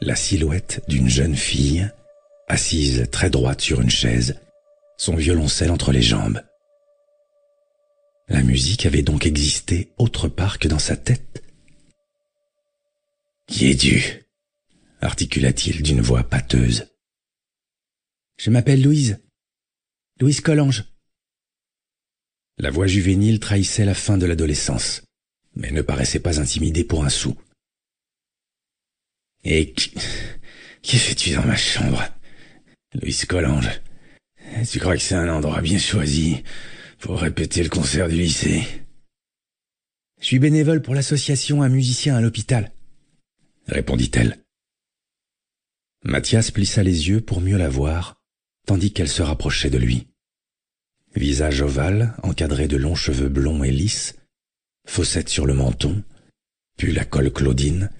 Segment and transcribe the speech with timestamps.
[0.00, 1.90] la silhouette d'une jeune fille,
[2.48, 4.40] assise très droite sur une chaise,
[4.96, 6.42] son violoncelle entre les jambes.
[8.28, 11.42] La musique avait donc existé autre part que dans sa tête.
[13.46, 14.20] Qui es-tu?
[15.00, 16.86] articula-t-il d'une voix pâteuse.
[18.38, 19.20] Je m'appelle Louise.
[20.18, 20.84] Louise Collange.
[22.56, 25.02] La voix juvénile trahissait la fin de l'adolescence,
[25.56, 27.36] mais ne paraissait pas intimidée pour un sou.
[29.44, 32.02] Et qui, fais-tu dans ma chambre?
[32.94, 33.68] Louise Collange,
[34.70, 36.42] tu crois que c'est un endroit bien choisi
[36.98, 38.62] pour répéter le concert du lycée?
[40.20, 42.72] Je suis bénévole pour l'association Un musicien à l'hôpital,
[43.66, 44.38] répondit-elle.
[46.04, 48.14] Mathias plissa les yeux pour mieux la voir,
[48.66, 50.06] tandis qu'elle se rapprochait de lui.
[51.14, 54.16] Visage ovale, encadré de longs cheveux blonds et lisses,
[54.86, 56.02] fossette sur le menton,
[56.78, 57.90] puis la colle Claudine,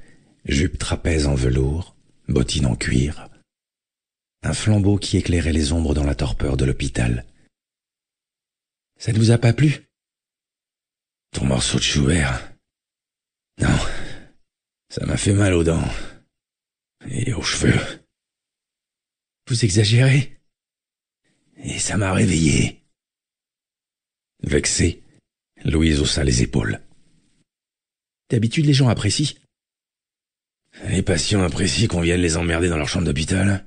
[0.45, 1.97] jupe trapèze en velours,
[2.29, 3.29] bottines en cuir,
[4.43, 7.25] un flambeau qui éclairait les ombres dans la torpeur de l'hôpital.
[8.99, 9.89] Ça ne vous a pas plu?
[11.33, 12.53] Ton morceau de Schubert
[13.61, 13.77] Non,
[14.89, 15.89] ça m'a fait mal aux dents
[17.09, 18.05] et aux cheveux.
[19.49, 20.39] Vous exagérez?
[21.57, 22.83] Et ça m'a réveillé.
[24.43, 25.03] Vexé,
[25.65, 26.81] Louise haussa les épaules.
[28.29, 29.39] D'habitude, les gens apprécient.
[30.83, 33.67] Les patients apprécient qu'on vienne les emmerder dans leur chambre d'hôpital.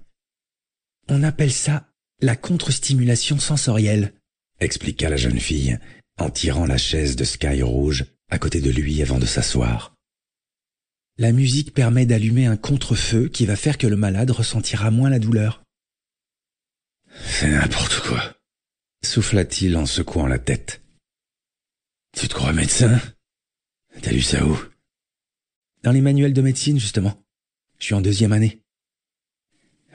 [1.07, 1.89] On appelle ça
[2.21, 4.13] la contre-stimulation sensorielle,
[4.59, 5.79] expliqua la jeune fille,
[6.17, 9.95] en tirant la chaise de Sky rouge à côté de lui avant de s'asseoir.
[11.17, 15.19] La musique permet d'allumer un contre-feu qui va faire que le malade ressentira moins la
[15.19, 15.63] douleur.
[17.25, 18.35] C'est n'importe quoi,
[19.03, 20.81] souffla-t-il en secouant la tête.
[22.15, 22.99] Tu te crois médecin?
[24.01, 24.59] T'as lu ça où?
[25.87, 27.23] Dans les manuels de médecine, justement.
[27.79, 28.59] Je suis en deuxième année.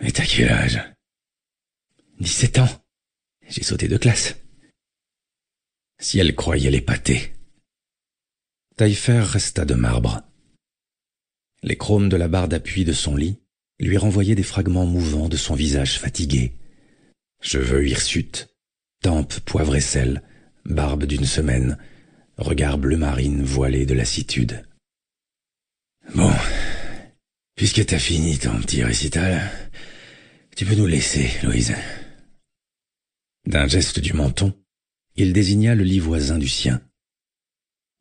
[0.01, 0.81] Et t'as quel âge
[2.19, 2.85] 17 ans.
[3.47, 4.35] J'ai sauté de classe.
[5.99, 7.35] Si elle croyait l'épater.
[8.77, 10.23] Taillefer resta de marbre.
[11.63, 13.43] Les chromes de la barre d'appui de son lit
[13.79, 16.57] lui renvoyaient des fragments mouvants de son visage fatigué.
[17.43, 18.49] Cheveux hirsutes,
[19.03, 20.23] tempes poivre et sel,
[20.65, 21.77] barbe d'une semaine,
[22.39, 24.65] regard bleu marine voilé de lassitude.
[26.15, 26.33] Bon,
[27.55, 29.51] puisque t'as fini ton petit récital,
[30.57, 31.75] tu peux nous laisser, Louise.
[33.47, 34.53] D'un geste du menton,
[35.17, 36.83] il désigna le lit voisin du sien.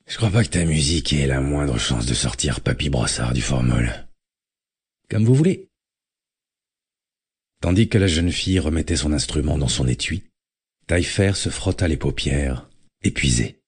[0.07, 3.41] Je crois pas que ta musique ait la moindre chance de sortir Papy Brossard du
[3.41, 4.07] formol.
[5.09, 5.69] Comme vous voulez.
[7.62, 10.23] Tandis que la jeune fille remettait son instrument dans son étui,
[10.88, 12.68] Taillefer se frotta les paupières,
[13.03, 13.60] épuisé.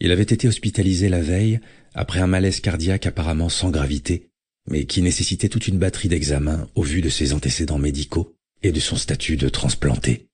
[0.00, 1.60] Il avait été hospitalisé la veille
[1.94, 4.30] après un malaise cardiaque apparemment sans gravité,
[4.68, 8.80] mais qui nécessitait toute une batterie d'examens au vu de ses antécédents médicaux et de
[8.80, 10.28] son statut de transplanté.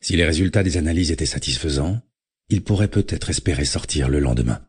[0.00, 2.00] Si les résultats des analyses étaient satisfaisants,
[2.48, 4.64] il pourrait peut-être espérer sortir le lendemain.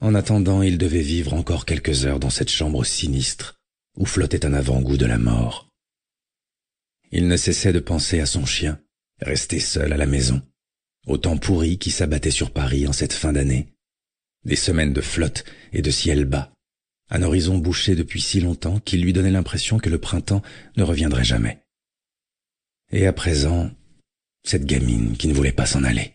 [0.00, 3.58] En attendant, il devait vivre encore quelques heures dans cette chambre sinistre
[3.96, 5.70] où flottait un avant-goût de la mort.
[7.12, 8.80] Il ne cessait de penser à son chien,
[9.20, 10.42] resté seul à la maison,
[11.06, 13.68] au temps pourri qui s'abattait sur Paris en cette fin d'année,
[14.44, 16.52] des semaines de flotte et de ciel bas,
[17.10, 20.42] un horizon bouché depuis si longtemps qu'il lui donnait l'impression que le printemps
[20.76, 21.62] ne reviendrait jamais.
[22.90, 23.70] Et à présent,
[24.44, 26.14] cette gamine qui ne voulait pas s'en aller.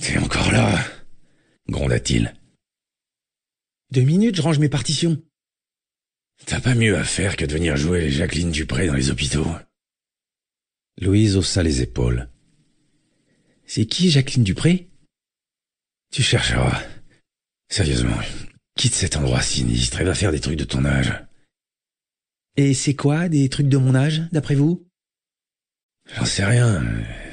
[0.00, 0.82] T'es encore là?
[1.68, 2.34] gronda-t-il.
[3.90, 5.22] Deux minutes, je range mes partitions.
[6.46, 9.46] T'as pas mieux à faire que de venir jouer les Jacqueline Dupré dans les hôpitaux.
[11.00, 12.31] Louise haussa les épaules.
[13.74, 14.90] C'est qui Jacqueline Dupré?
[16.12, 16.82] Tu chercheras.
[17.70, 18.18] Sérieusement,
[18.76, 21.14] quitte cet endroit sinistre et va faire des trucs de ton âge.
[22.58, 24.86] Et c'est quoi des trucs de mon âge, d'après vous?
[26.14, 26.84] J'en sais rien.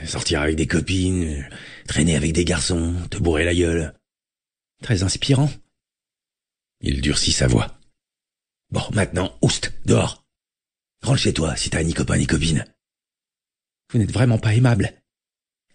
[0.06, 1.46] Sortir avec des copines,
[1.90, 4.00] traîner avec des garçons, te bourrer la gueule.
[4.82, 5.52] Très inspirant.
[6.80, 7.78] Il durcit sa voix.
[8.72, 10.26] Bon, maintenant, oust, dehors.
[11.03, 12.64] Rentre chez toi si t'as ni copain ni copine.
[13.92, 14.98] Vous n'êtes vraiment pas aimable.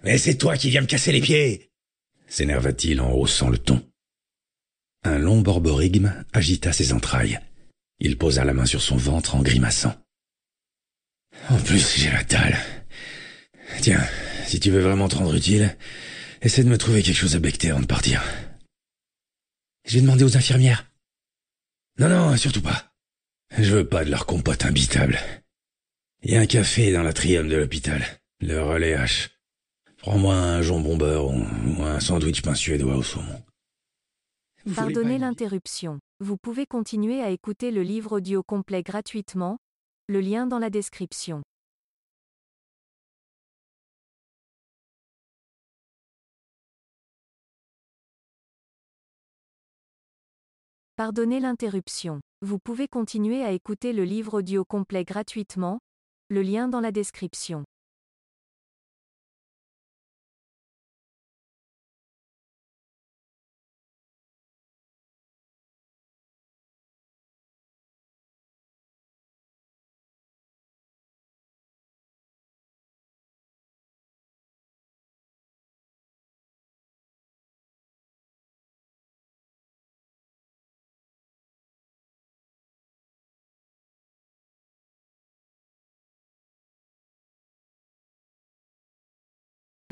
[0.04, 1.70] Mais c'est toi qui viens me casser les pieds
[2.34, 3.88] s'énerva-t-il en haussant le ton.
[5.04, 7.38] Un long borborigme agita ses entrailles.
[8.00, 9.94] Il posa la main sur son ventre en grimaçant.
[11.48, 12.58] En plus, j'ai la dalle.
[13.80, 14.04] Tiens,
[14.46, 15.76] si tu veux vraiment te rendre utile,
[16.42, 18.22] essaie de me trouver quelque chose à becter avant de partir.
[19.84, 20.90] J'ai demandé aux infirmières.
[21.98, 22.94] Non, non, surtout pas.
[23.58, 25.20] Je veux pas de leur compote imbitable.
[26.22, 28.02] Il y a un café dans l'atrium de l'hôpital,
[28.40, 29.28] le relais H.
[30.04, 33.42] Prends-moi un jambon beurre ou un sandwich pain suédois au saumon.
[34.66, 35.98] Vous Pardonnez l'interruption.
[36.20, 39.56] Vous pouvez continuer à écouter le livre audio complet gratuitement,
[40.06, 41.40] le lien dans la description.
[50.96, 52.20] Pardonnez l'interruption.
[52.42, 55.78] Vous pouvez continuer à écouter le livre audio complet gratuitement,
[56.28, 57.64] le lien dans la description.